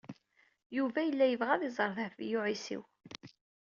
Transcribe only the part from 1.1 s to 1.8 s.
yebɣa ad